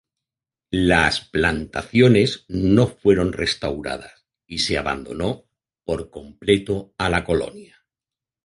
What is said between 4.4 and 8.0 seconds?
y se abandonó por completo a la colonia.